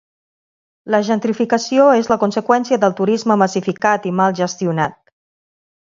[0.95, 5.01] La gentrificació és la conseqüència del turisme massificat i mal gestionat.